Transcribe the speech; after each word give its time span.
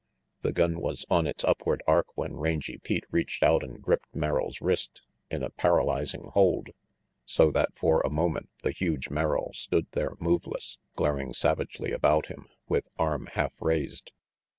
The 0.41 0.51
gun 0.51 0.79
was 0.81 1.05
on 1.11 1.27
its 1.27 1.43
upward 1.43 1.83
arc 1.85 2.07
when 2.17 2.35
Rangy 2.35 2.79
Pete 2.79 3.03
reached 3.11 3.43
out 3.43 3.63
and 3.63 3.79
gripped 3.79 4.15
Merrill's 4.15 4.59
wrist 4.59 5.03
in 5.29 5.43
a 5.43 5.51
para 5.51 5.85
180 5.85 6.17
RANGY 6.17 6.23
PETE 6.23 6.31
lyzing 6.31 6.33
hold, 6.33 6.69
so 7.23 7.51
that 7.51 7.77
for 7.77 8.01
a 8.01 8.09
moment 8.09 8.49
the 8.63 8.71
huge 8.71 9.11
Merrill 9.11 9.51
stood 9.53 9.85
there 9.91 10.13
moveless, 10.19 10.79
glaring 10.95 11.33
savagely 11.33 11.91
about 11.91 12.29
him, 12.29 12.47
with 12.67 12.87
arm 12.97 13.27
half 13.33 13.53
raised. 13.61 14.11